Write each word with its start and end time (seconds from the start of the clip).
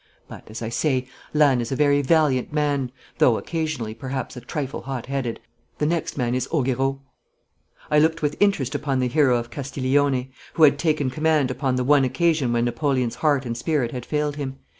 But, 0.27 0.49
as 0.49 0.63
I 0.63 0.69
say, 0.69 1.05
Lannes 1.31 1.61
is 1.61 1.71
a 1.71 1.75
very 1.75 2.01
valiant 2.01 2.51
man, 2.51 2.91
though, 3.19 3.37
occasionally, 3.37 3.93
perhaps, 3.93 4.35
a 4.35 4.41
trifle 4.41 4.81
hot 4.81 5.05
headed. 5.05 5.39
The 5.77 5.85
next 5.85 6.17
man 6.17 6.33
is 6.33 6.47
Auguereau.' 6.51 7.01
I 7.91 7.99
looked 7.99 8.23
with 8.23 8.35
interest 8.39 8.73
upon 8.73 8.97
the 8.99 9.07
hero 9.07 9.37
of 9.37 9.51
Castiglione, 9.51 10.31
who 10.55 10.63
had 10.63 10.79
taken 10.79 11.11
command 11.11 11.51
upon 11.51 11.75
the 11.75 11.83
one 11.83 12.03
occasion 12.03 12.51
when 12.51 12.65
Napoleon's 12.65 13.13
heart 13.21 13.45
and 13.45 13.55
spirit 13.55 13.91
had 13.91 14.03
failed 14.07 14.37
him. 14.37 14.57